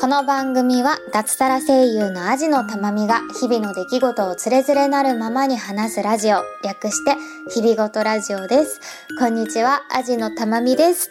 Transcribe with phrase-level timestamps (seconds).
[0.00, 7.16] この番組は脱サラ声優のアジのたまみが日々の出来事をつれづれなるままに話すラジオ、略して
[7.50, 8.80] 日々ごとラジオです。
[9.18, 11.10] こんにちは、アジのたまみです。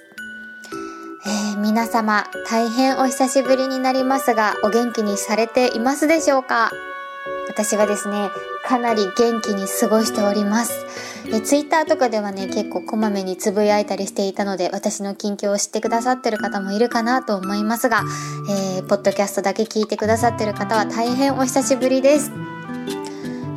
[1.26, 6.72] えー、皆様、大変お久しぶりになりますが、お元気にされていますでしょうか？
[7.50, 8.30] 私はですね、
[8.66, 10.72] かなり元気に過ごしております。
[11.28, 18.04] え、ツイッターとかではね、結構こまめにつぶやいたりしていたので、私の近況を知ってくださってる方もいるかなと思いますが、
[18.50, 22.32] えー、ポッドキャストだけ聞いてくださってる方は大変お久しぶりです。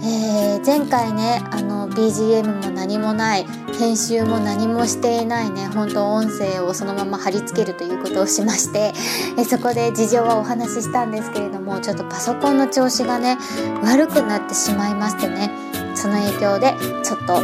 [0.06, 3.46] えー、前回ねあの BGM も何もない
[3.78, 8.92] 編集も何もしていないね本当音声をそのまま貼り付けるということをしまして
[9.38, 13.38] えそこで事情はお話ししたんですけれどもちょっとパソコンの調子がね
[13.82, 15.63] 悪くなってしまいましてね
[16.04, 17.38] その影響でちょっと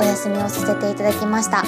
[0.00, 1.64] お休みをさせていただきました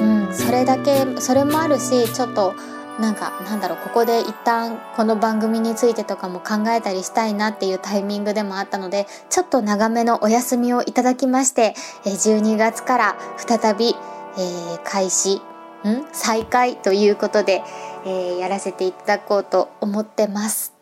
[0.00, 2.54] うんそれだけそれもあるしちょっと
[2.98, 15.42] なんかなんだろうここで一旦この番組についてとかも考えたりしたいなっていうタイミングでもあったのでちょっと長めのお休みをいただきまして12月から再び、えー、開始
[15.86, 17.62] ん再開ということで、
[18.06, 20.72] えー、やらせていただこうと思ってます。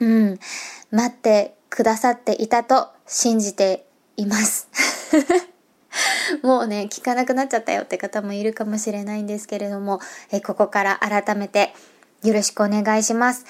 [0.00, 0.38] うん。
[0.90, 3.87] 待ってくださっていたと信じて
[4.18, 4.68] います。
[6.42, 11.72] もうね、聞かなくなっちゃったよって方もいるかもしれないんですけれども、えここから改めて
[12.22, 13.46] よろしくお願いします。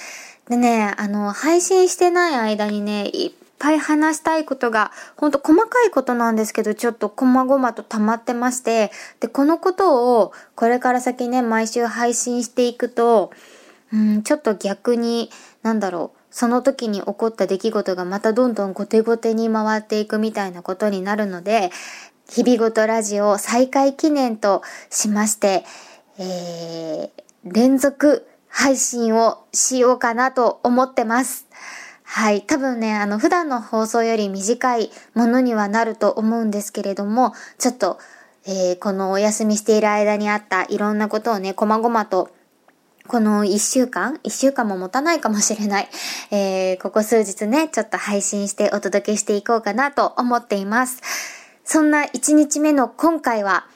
[0.49, 13.31] でね、あの、配信してない間にね、いっぱい話したいことが、ほんと細かいことなんですけど、ちょっと細々と溜まってまして、で、このことをこれから先ね、毎週配信していくと、
[13.93, 15.31] うん、ちょっと逆に、
[15.63, 21.71] なんだろう、その時に起こった出来事がまたどんどん後手後手に回っていくみたいなことになるので、
[22.29, 25.65] 日々ごとラジオ再開記念としまして、
[26.19, 27.11] えー、
[27.45, 31.47] 連続配信をしようかなと思ってます。
[32.03, 32.43] はい。
[32.43, 37.99] 多分ね、あの、普段の放送より短いものにはなると思うんですけれども、ちょっと、
[38.47, 42.31] えー、このお休みしている間にあったいろんなことをね、こまごまと
[43.09, 45.89] この一週間一週間も持たないかもしれない。
[46.31, 51.01] えー、ここ数日ね、ちょっと配信してお届けしていこうかなと思っています。
[51.65, 53.67] そんな1日目の今回は、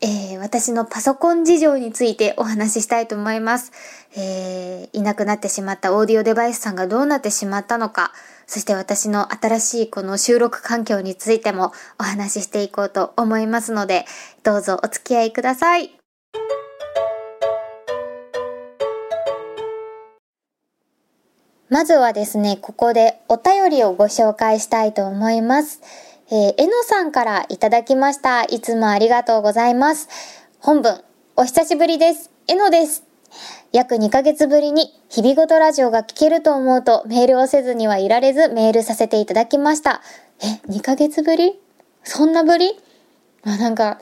[0.00, 3.72] えー、私のパソコン事情についてお話ししたいと思います。
[4.16, 8.12] えー、いなくなってしまったオーディオデバイスさんがどうなってしまったのか、
[8.46, 14.04] そして私の新しいこの収録環境についてもお話ししていこうと思いますので、
[14.42, 16.03] どうぞお付き合いください。
[21.70, 25.80] まずはですね、ここでお便りをご紹介したいと思います。
[26.30, 28.44] えー、えのさんからいただきました。
[28.44, 30.08] いつもありがとうございます。
[30.60, 31.02] 本文、
[31.36, 32.30] お久しぶりです。
[32.48, 33.04] えのです。
[33.72, 40.02] 約2ヶ月ぶりに日々ごとラジオが聞けると思うとメールをせずにはいられずメールさせていただきました。
[40.40, 41.58] え、2ヶ月ぶり？
[42.02, 42.78] そんなぶり？
[43.42, 43.98] まあ、なんか、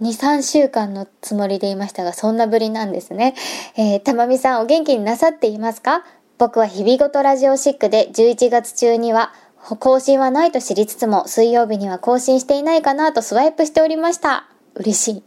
[0.00, 3.34] 2、3週間のつもりでいましたが、そんなぶりなんですね。
[3.76, 6.04] えー、たまみさんお元気になさっていますか？
[6.38, 9.32] 僕は日々ごとラジオシックで11月中には
[9.80, 14.46] 更新はないと知りつつも、水曜日には更新していないかなとスワイプしておりました。
[14.76, 15.22] 嬉し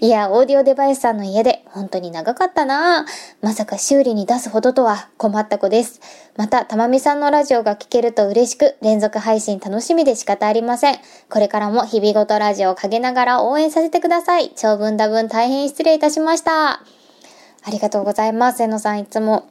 [0.06, 3.04] いや、オーディオデバイスさんの家で本当に長かったな
[3.42, 6.00] まさか修理に出すほどとは困った子です。
[6.36, 10.98] また、たまみさんのラジオが聞けると嬉しく、連続配信楽しみで仕方ありません。
[11.28, 14.52] これからも日々ごとラジオを陰ながら応援させてください。
[14.56, 16.70] 長文多文大変失礼いたしました。
[16.70, 18.62] ありがとうございます。
[18.62, 19.44] えのさんいつも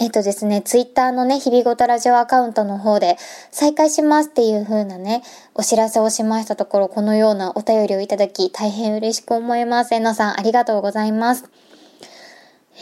[0.00, 3.16] えっとですね、ツイッターのね、日々ごとラジオアカウントの方で
[3.52, 5.22] 再開しますっていう風なね、
[5.54, 9.94] お知らせをしましたところ、このようなお便りをいただき、大変嬉しく思います。
[9.94, 11.44] えのさん、ありがとうございます。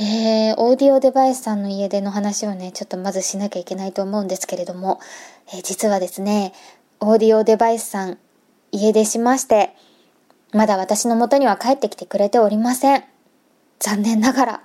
[0.01, 4.99] えー、オーディオデバイスさんの家での話をね、ちょっとまずしなきゃいけないと思うんですけれども、
[5.49, 6.55] えー、実はですね、
[7.01, 8.17] オーディオデバイスさん、
[8.71, 9.77] 家出しまして、
[10.53, 13.05] まだ私の元には帰ってきてくれておりません。
[13.81, 14.63] 残念ながら。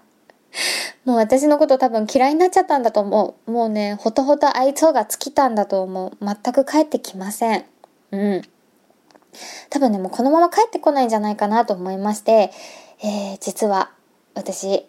[1.07, 3.51] もう私のこと多分嫌いになっちゃったんだと思う。
[3.51, 6.17] もうね、ほとほと愛想が尽きたんだと思う。
[6.19, 7.65] 全く帰ってきません。
[8.11, 8.41] うん。
[9.69, 12.51] 多分ね、もうこのまま帰ってこないんじゃないかなと思いまして、
[13.01, 13.93] えー、実は
[14.33, 14.85] 私、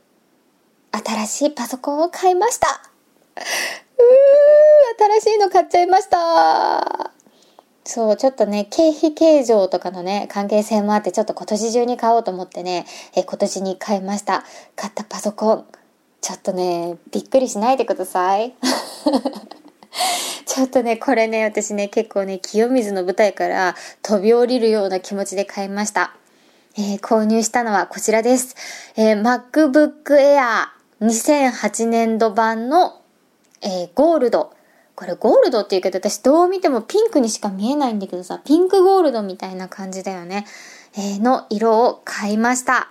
[0.91, 2.67] 新しいパソコンを買いました。
[3.39, 7.13] うー、新しいの買っちゃいました。
[7.85, 14.43] そう、ちょっとね、経費計上とかのね、関係性もあって、ちょっと今年中に買おうと思ってね、え今年に買いました。
[14.75, 15.78] 買ったパソコン。
[16.21, 18.55] ちょっとね、びっくりしないでください。
[20.47, 26.15] ちょっとね、これね、私ね、結構ね、清水の舞台から飛び降りるような気持ちで買いました。
[26.77, 28.55] えー、購入したのはこちらです。
[28.97, 30.69] えー、MacBook Air
[31.01, 33.03] 2008年度版の、
[33.63, 34.53] えー、ゴールド。
[34.95, 40.45] これゴールドって言うけど私どう見てもピンクにしか見えないんだけどさ、ピンクゴールドみたいな感じだよね。
[40.97, 42.91] えー、の色を買いました。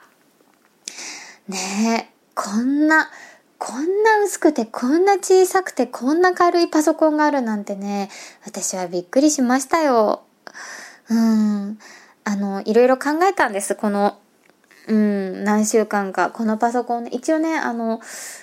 [1.48, 3.10] ねえ、こんな、
[3.58, 8.12] こんな薄くて、こんな小さくて、こんな軽いパソコンがあるなんてね、
[8.46, 10.22] 私はびっくりしましたよ。
[11.10, 11.80] うん。
[12.24, 13.74] あの、いろいろ考えたんです。
[13.74, 14.20] この、
[14.88, 16.32] うん、何週間か。
[16.32, 18.00] このパソコン、一応ね、あの、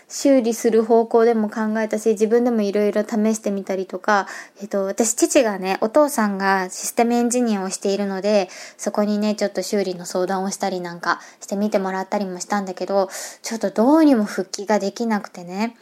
[0.09, 4.27] 修理する方向でも考えたし、自分でもいろいろ試してみたりとか、
[4.61, 13.09] えっと、私、父がね、お父さんがシステムエンジニアをしているので、そこにね、ちょっと修理の相談をしたりなんかしてみてもらったりもしたんだけど、
[13.41, 15.75] ちょっとどうにも復帰ができなくてね。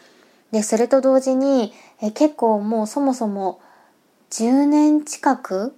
[0.52, 3.60] で、それと同時に、え結構もうそもそも
[4.30, 5.74] 10年近く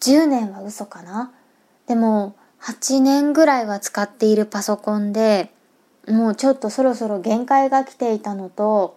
[0.00, 1.32] ?10 年は嘘かな？
[1.86, 2.36] でも、
[2.66, 5.52] 8年ぐらいは使っているパソコンで、
[6.08, 8.96] もうちょっとそろそろ限界が来ていたのと、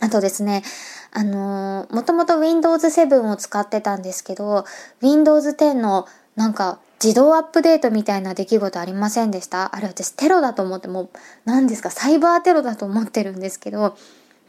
[0.00, 0.64] あとですね、
[1.12, 4.64] あのー、もともと Windows 7を使ってたんですけど、
[5.02, 9.74] Windows 10のなんか自動アップデートみたいな出来事ありませんでした？
[9.74, 11.10] あれ私テロだと思ってもう、
[11.44, 13.96] 何ですか、サイバーテロだと思ってるんですけど、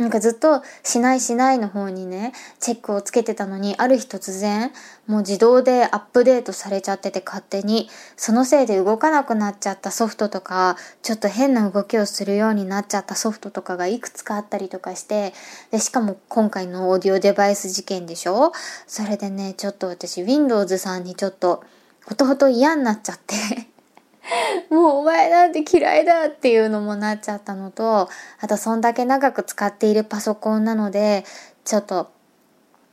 [0.01, 4.71] なんかずっとしないしないの方にね、チェックをつけてたのに、ある日突然、
[5.05, 7.87] もう自動でアップデートされちゃってて勝手に、
[8.17, 15.33] そのせいで動かなくなっちゃったソフトとか、ちょっと変な動きをするようになっちゃったソフトとかがいくつかあったりとかして、
[15.69, 18.53] で、しかも今回のオーディオデバイス事件でしょ？
[18.87, 21.63] それでね、ちょっと私 Windows さんにちょっと、
[22.07, 23.35] ほとほと嫌になっちゃって。
[24.69, 28.09] もうお前なんて嫌いだっていうのもなっちゃったのと、
[28.39, 31.25] あとそんだけ長く使っているパソコンなので、
[31.65, 32.11] ちょっと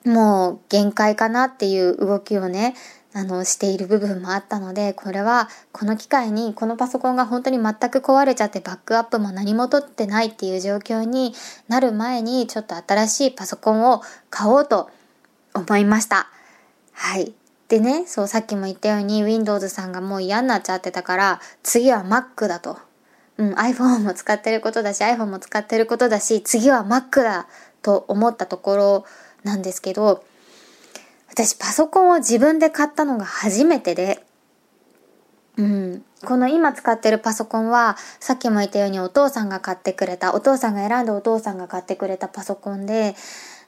[0.05, 2.75] もう限界かなっていう動きをね、
[3.15, 11.35] あの、している部分もあったので、これは、この機会に、このパソコンが本当に全く壊れちゃってバックアップも何も取ってないっていう状況に
[11.69, 14.91] なる前に、ちょっと新しいパソコンを買おうと
[15.55, 16.29] 思いました。
[16.93, 17.33] はい。
[17.69, 22.79] でね、そう、さっきも言ったように Windows さんがもう嫌になっちゃってたから、次は Mac だと。
[23.37, 27.47] うん、iPhone も使ってることだし、iPhone も使ってることだし、次は Mac だ
[27.83, 29.05] と思ったところ
[29.45, 30.25] なんですけど、
[31.31, 34.25] 私パソコンを自分で買ったのが初めてで、
[35.59, 36.05] うん。
[36.25, 43.15] この今使ってるパソコンは、さっきも言ったようにお父さんが買ってくれた、お父さんが選んでお父さんが買ってくれたパソコンで、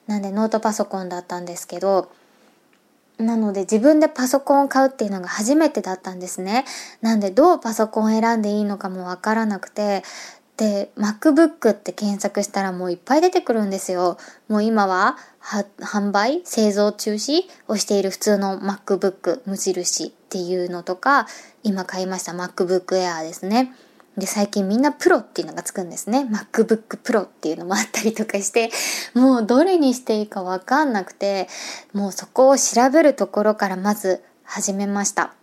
[0.07, 2.11] なんでノートパソコンだったんですけど、
[3.21, 6.65] なので自分でパソコンを買うっていうのが初めてだったんですね。
[7.01, 10.03] なんでどうパソコンを選んでいいのかもわからなくて、
[10.57, 14.19] で、MacBook って検索したらもういっぱい出てくるんですよ。
[14.49, 21.27] もう今は販売製造中止をしている普通の MacBook 無印っていうのとか、
[21.63, 23.73] 今買いました MacBook Air ですね。
[24.21, 26.29] で、最近みんなプロっていうのがつくんですね。
[26.31, 28.71] MacBook Pro っていうのもあったりとかして、
[29.15, 31.49] もうどれにしていいかわかんなくて、
[31.93, 35.35] もうそこを調べるところからまず始めました。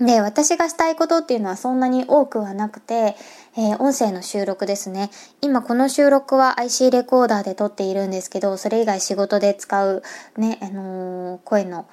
[0.00, 3.16] で、私がしたいことっていうのはそんなに多くはなくて、
[3.56, 5.10] えー、音声の収録ですね。
[5.40, 10.02] 今この収録は IC レコーダーで撮っているんですけど、それ以外仕事で使う
[10.36, 11.86] ね、あのー、声の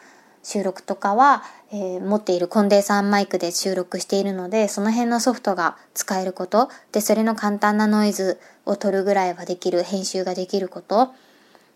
[0.46, 11.10] 収録とかは、えー、持っているコンデンサーマイクで収録しているので、その辺のソフトが使えること、で、それの簡単なノイズを取るぐらいはできる、編集ができること、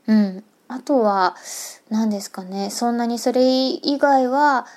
[0.05, 0.43] うん。
[0.67, 1.35] あとは、
[1.89, 4.67] 何ですかね、そんなにそれ以外は、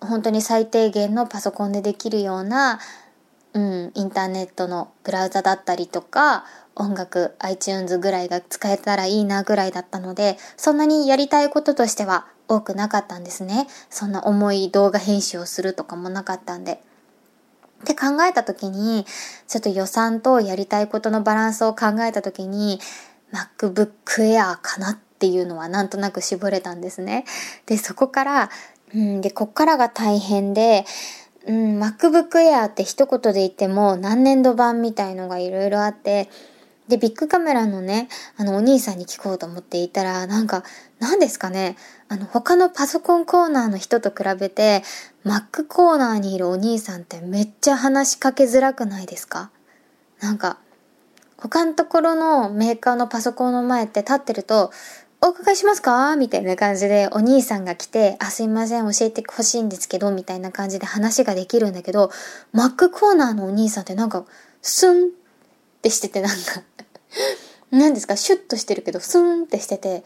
[0.00, 2.78] 本当に最低限のパソコンでできるような、
[3.52, 6.44] うん、インターネットのブラウザだったりとか、
[6.76, 13.68] 音楽、iTunes ぐらいが使えたらいいなぐらいだったので、そんなにやりたいこととしては多くなかったんですね。
[13.88, 16.82] そんな重い動画編集をするとかもなかったんで。
[17.82, 19.06] って考えた時に、
[19.46, 22.80] ちょっと予算とやりたいことのバランスを考えた時に、
[23.32, 27.24] MacBook Air かなっていうのはなんとなく絞れたんですね。
[27.66, 28.50] で、そこから、
[28.94, 30.84] うん、で、こっからが大変で、
[31.46, 36.28] うん、MacBook Air って一言で言っても何年度版みたいのがいろいろあって、
[36.90, 40.64] で、ビッグカメラのね、あの、お兄さんに聞こうと思っていたら、なんか、
[40.98, 41.76] 何ですかね、
[42.08, 44.82] あの、他のパソコンコーナーの人と比べて、
[45.24, 49.50] Mac コーナーにいるお兄さんってめっちゃ話しかけづらくないですか？
[50.20, 50.58] なんか、
[51.38, 54.70] 他のところのメーカーのパソコンの前って立ってると、
[55.22, 56.16] お伺いしますか？
[56.16, 62.10] みたいな感じでお兄さんが来て、あ、すいません、教えてほしいんですけど、みたいな感じで話ができるんだけど、
[62.54, 64.24] Mac コーナーのお兄さんってなんか、
[64.62, 65.10] スン
[65.80, 66.62] ってしててなんか。
[67.72, 68.16] 何ですか？
[68.16, 70.04] シュッとしてるけど、スンってしてて、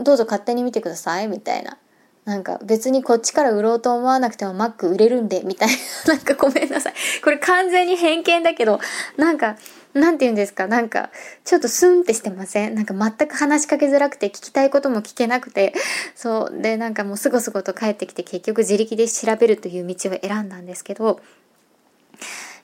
[0.00, 1.78] どうぞ勝手に見てくださいみたいな。
[2.24, 5.68] なんか別にこっちから売ろうと思わなくても Mac 売れるんで、みたい
[6.06, 6.14] な。
[6.14, 6.94] なんかごめんなさい。
[7.24, 8.80] これ完全に偏見だけど、
[9.16, 9.56] なんか、
[9.94, 10.66] なんて言うんですか？
[10.66, 11.10] なんか、
[11.44, 12.74] ちょっとスンってしてません？
[12.74, 15.72] なんか全く話しかけづらくて聞きたいことも聞けなくて、
[16.14, 16.60] そう。
[16.60, 21.20] で、なんかもうすごすごと帰ってきて結局自力で調べるという道を選んだんですけど、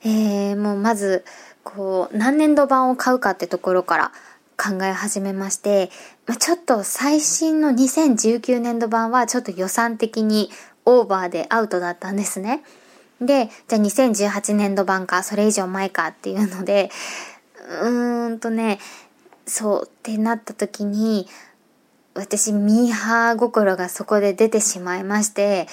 [0.04, 1.24] えー、もうまず、
[1.64, 4.12] こう、何年度版を買うかってところから
[4.56, 5.90] 考え始めまして、
[6.26, 10.50] まあ、ちょっと最新の2019年度版はちょっと予算的に
[10.84, 12.62] オーバーでアウトだったんですね。
[13.20, 16.90] で、じゃあ2018年度版か、それ以上前かっていうので、
[17.80, 18.78] うーんとね、
[19.46, 21.28] そうってなった時に、
[22.14, 25.66] 私、ミーハー心がそこで出てしまいまして、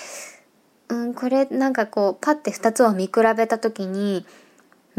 [0.88, 4.25] うん、これなんかこう、パッて二つを見比べた時に、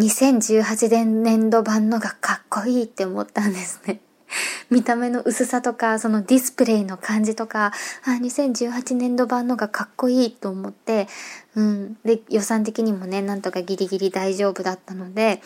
[0.00, 4.00] 2018年度版のがかっこいいって思ったんですね。
[4.70, 7.72] 見た目の薄さとか、そのディスプレイの感じとか、
[8.04, 11.08] あ、2018年度版のがかっこいいと思って、
[11.54, 11.98] うん。
[12.04, 15.42] で、予算的にもね、なんとかギリギリ大丈夫だったので、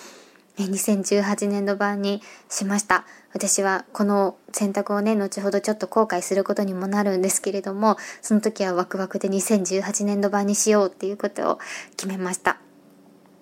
[0.58, 3.04] 2018年度版にしました。
[3.32, 11.58] 私はこの選択をね、後ほどちょっと後悔することにもなるんですけれども、その時はワクワクで2018年度版にしようっていうことを
[11.96, 12.58] 決めました。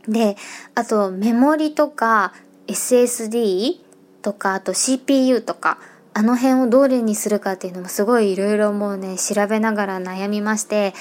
[0.09, 0.37] で、
[0.75, 2.33] あとメモリとか
[2.67, 3.81] SSD
[4.23, 5.79] とか、あと CPU とか、
[6.15, 10.95] あの辺をどれにするかっていうのもすごいいろいろもうね、調べながら悩みまして、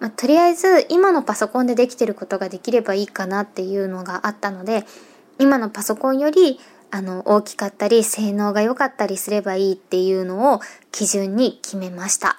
[0.00, 4.84] まあ、とりあえず今のパソコンでできてることができればいいかなっていうのがあったので、
[5.38, 10.60] 今のパソコンよりあの大きかったり性能が良かったりすればいいっていうのを
[10.92, 12.36] 基準に決めました。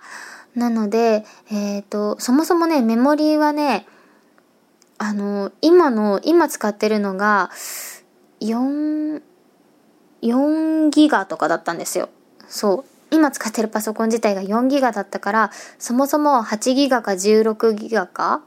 [0.55, 3.85] なので、えっ、ー、と、そもそもね、メモリーはね、
[4.97, 7.51] あの、今の、今使ってるのが、
[8.41, 9.21] 4、
[10.21, 12.09] 4ギガとかだったんですよ。
[12.47, 13.15] そう。
[13.15, 18.41] 今使ってるパソコン自体が4ギガだったから、そもそも8ギガか16ギガか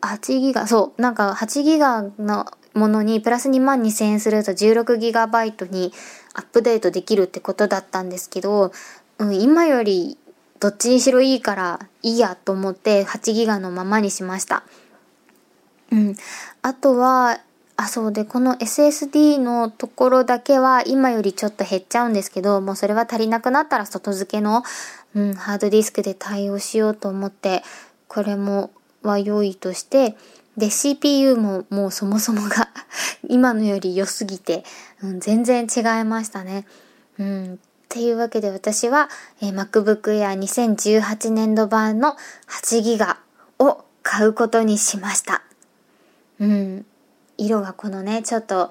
[0.00, 1.02] ?8 ギガ、そう。
[1.02, 5.92] なんか8ギガのものにプラス2万2000円すると16ギガバイトに
[6.34, 8.72] アップデートできるってことだったんですけど、
[9.18, 10.18] うん、今より
[10.60, 14.64] どっちにしろいいからいいやと思って8ギガのままにしました。
[15.94, 16.16] うん。
[16.62, 17.38] あとは、
[17.76, 24.62] あ、そうで、この SSD のところだけは今よりちょっと減っちゃうんですけど、もうそれは足りなくなったら外付けの、
[25.14, 27.62] うん、ハードディスクで対応しようと思って、
[28.08, 28.70] これも
[29.02, 30.16] は良いとして、
[30.56, 32.68] で、CPU ももうそもそもが
[33.28, 34.64] 今のより良すぎて、
[35.02, 36.66] うん、全然違いましたね。
[37.18, 37.54] うん。
[37.54, 37.56] っ
[37.88, 39.08] ていうわけで私は、
[39.40, 42.16] えー、MacBook Air 2018年度版の
[42.48, 43.18] 8ギガ
[43.58, 45.42] を買うことにしました。
[46.40, 46.86] うん。
[47.36, 48.70] 色はこのね、ちょっと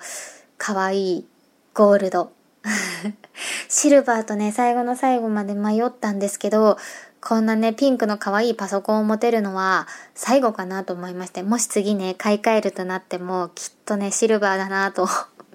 [0.58, 1.27] 可愛い
[1.74, 2.32] ゴールド。
[3.67, 6.77] シルバーとね、最後の最後まで迷ったんですけど、
[7.20, 15.08] こんなね、ピンクの可愛いパソコンを持てるのは最後かなと思いまして、もし次ね、買い替えるとなっても、きっとね、シルバーだなと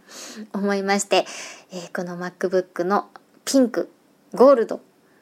[0.53, 1.27] 思いまして、
[1.71, 3.09] えー、この MacBook の
[3.45, 3.91] ピンク、
[4.35, 4.81] ゴールド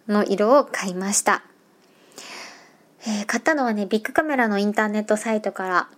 [0.09, 1.43] の色を買いました。
[3.09, 5.89] えー、買ったのはね、ビッグカメラのインターネットサイトから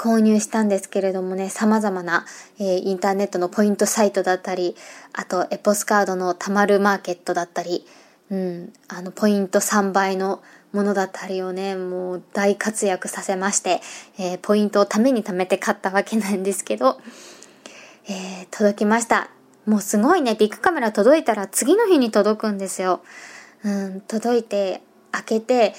[0.00, 2.24] 購入したんですけれどもね、様々な、
[2.58, 4.74] えー、インターネットのポイントサイトだったり、
[5.12, 7.84] あとエポスカードのたまるマーケットだったり、
[8.30, 10.42] うん、あの、ポイント3倍の
[10.72, 13.82] ものだったりをね、もう大活躍させまして、
[14.18, 16.98] えー、ポイントをために貯めて買ったわけなんですけど、
[18.08, 19.28] えー、届きました。
[19.66, 23.02] もうすごいね、ビッグカメラ届いたら次の日に届くんですよ。
[23.64, 24.80] うん、届いて、
[25.12, 25.74] 開けて、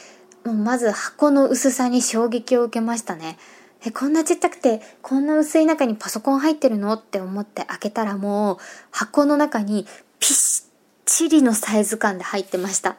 [0.46, 3.40] もうまず箱の薄さに衝撃を受けましたね。
[3.84, 6.94] え、こんなちっちゃくて、こんな薄い中にパソコン入ってるの？
[6.94, 8.58] って思って開けたらもう、
[8.92, 9.86] 箱の中に
[10.20, 10.64] ピッ
[11.06, 12.98] チリのサイズ感で入ってました。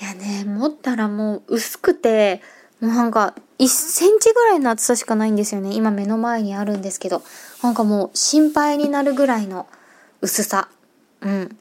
[0.00, 2.42] いやね、持ったらもう薄くて、
[2.80, 5.74] もうなんか1センチぐらいの厚さしかないんですよね。
[5.74, 7.22] 今目の前にあるんですけど。
[7.62, 9.66] なんかもう心配になるぐらいの
[10.20, 10.68] 薄さ。
[11.22, 11.56] うん。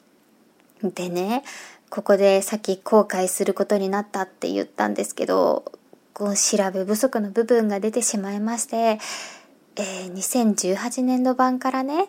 [0.83, 1.43] でね、
[1.89, 5.71] ここでさっき後悔することになったって言ったんですけど、
[6.15, 8.99] こう調べ不足の部分が出てしまいまして、
[9.75, 12.07] えー、2018年度版からね、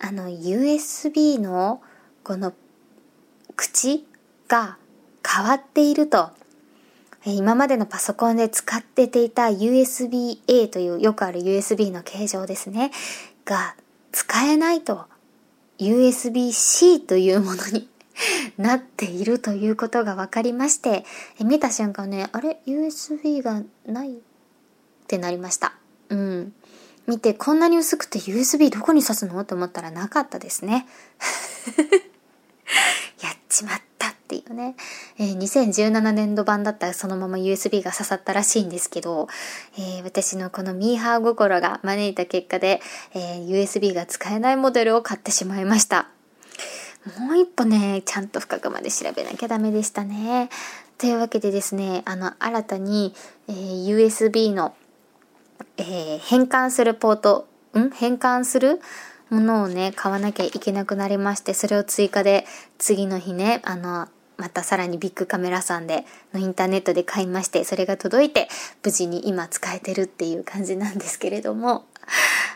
[0.00, 1.82] あの USB の
[2.24, 2.54] この
[3.54, 4.06] 口
[4.48, 4.78] が
[5.22, 6.30] 変わっていると。
[7.24, 12.90] 今までのパソコンで使ってていた USB-A というよくある USB の形状ですね。
[13.44, 13.76] が
[14.10, 15.04] 使えないと
[15.78, 17.88] USB-C というものに
[18.58, 21.04] なっているということが分かりまして、
[21.38, 24.16] え見た瞬間ね、あれ ?USB がないっ
[25.06, 25.74] てなりました。
[26.08, 26.52] うん。
[27.06, 29.44] 見て、こんなに薄くて USB どこに挿すの？
[29.44, 30.86] と思ったらなかったですね。
[33.20, 34.76] やっちまったってっていうね、
[35.18, 39.28] えー、2017年度版だったらそのまま USB が刺さったらしいんですけど、
[39.76, 42.80] えー、私のこのミーハー心が招いた結果で、
[43.14, 46.08] えー、USB が使えないモデルを買ってしまいました。
[47.18, 50.48] もう一歩ね、ちゃんと深くまで調べなきゃダメでしたね。
[50.98, 53.12] というわけでですね、あの、新たに、
[53.48, 54.74] えー、USB の、
[55.78, 57.90] えー、変換するポート、ん？
[57.90, 58.80] 変換する
[59.30, 62.46] ものをね、買わなきゃいけなくなりまして、それを追加で
[62.78, 68.48] 次の日ね、あの、またさらにビッグカメラさんでのインターネットで買いまして、それが届いて
[68.84, 71.84] 無事に今使えてるっていう感じなんですけれども、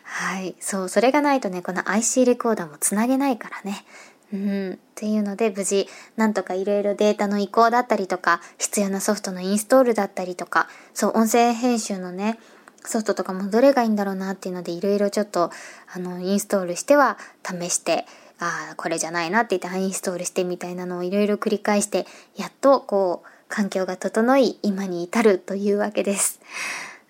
[0.04, 0.54] はい。
[0.60, 3.84] そう、それがないとね、この IC レコーダーもつなげないからね。
[4.32, 4.72] うん。
[4.72, 12.38] っていうので、無事、なんとかいろいろデータの移行だったりとか、必要なソフトのインストールだったりとか、そう、音声編集のね、
[12.84, 15.50] ソフトとかもどれがいいんだろうなっていうので、いろいろちょっと、
[15.92, 18.06] あの、インストールしては試して、
[18.38, 22.06] ああ、これじゃないなって言って、アインストールしてみたいなのをいろいろ繰り返して、
[22.36, 26.40] やっと、こう、環境が整い、今に至るというわけです。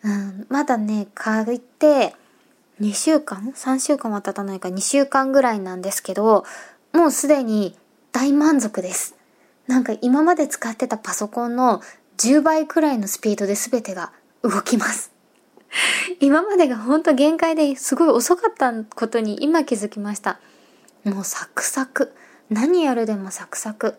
[0.05, 2.15] うん、まだね、買って、
[2.81, 6.45] 2週間 ?3 週間は経たないか2週間ぐらいなんですけど、
[6.97, 7.77] もうすでに
[8.11, 9.15] 大満足です。
[9.67, 11.83] なんか今まで使ってたパソコンの
[12.17, 14.13] 10倍くらいのスピードで全てが
[14.43, 15.13] 動きます。
[16.21, 20.41] 今までがほんと限界ですごい遅かったことに今気づきました。
[21.05, 22.15] もうサクサク。
[22.49, 23.99] 何やるでもサクサク。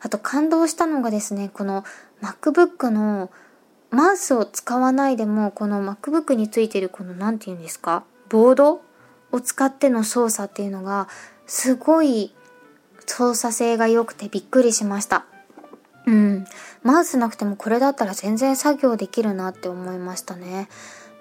[0.00, 1.82] あと感動したのがですね、この
[2.22, 3.32] MacBook の
[3.90, 8.04] マウスを使わないでも、この MacBook についてるこの何て言うんですか？
[8.28, 8.82] ボード
[9.32, 11.08] を使っての操作っていうのが、
[11.46, 12.34] すごい
[13.06, 15.24] 操作性が良くてびっくりしました。
[16.06, 16.44] うん。
[16.82, 20.68] マウスなくてもこれだったら全然作業できるなって思いましたね。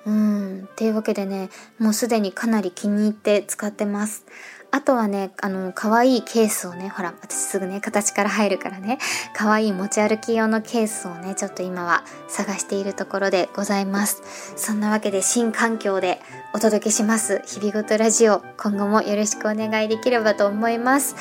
[0.05, 0.69] うん。
[0.71, 1.49] っていうわけでね、
[1.79, 4.25] もうすでにかなり気に入って使ってます。
[4.71, 8.99] あとはね、あの、可愛いケースをね、ほら、私すぐね、形から入るからね、
[9.33, 14.21] 可愛い持ち歩き用のケースをね、ちょっと今は探しているところでございます。
[14.55, 16.19] そんなわけで新環境で
[16.53, 17.41] お届けします。
[17.45, 21.15] 日々ごとラジオ、今後もよろしくお願いできればと思います。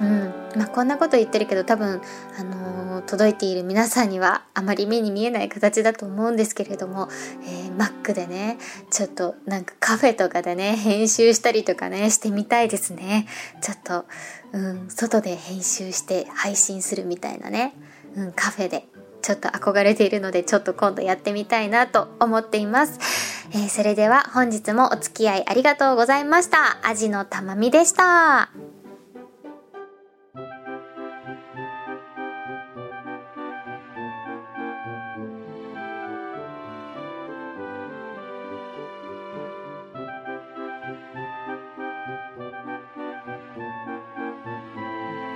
[0.00, 0.32] うん。
[0.56, 2.00] まあ、こんなこと言ってるけど多分、
[2.38, 7.08] あのー、届いている皆さんにはあまり目に見えない形だと思うんですけれども、
[7.44, 8.58] えー、Mac でね、
[8.90, 13.26] ちょっとなんかカフェとかでね、編集したりとかね、してみたいですね。
[13.60, 14.06] ちょっと、
[14.52, 17.74] うん、外で編集して配信するみたいなね、
[18.16, 18.86] うん、カフェで。
[19.20, 22.98] ちょっと憧れているので、ちょっと今度やってみたいなと思っています。
[23.50, 26.78] えー、それでは本日もお付き合いありがとうございました。
[26.82, 28.77] アジのたまみでした。